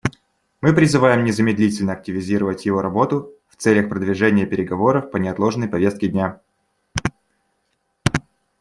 [0.61, 6.41] Мы призываем незамедлительно активизировать его работу в целях продвижения переговоров по неотложной повестке дня.